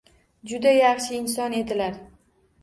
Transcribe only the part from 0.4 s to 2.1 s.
Juda yaxshi inson edilar.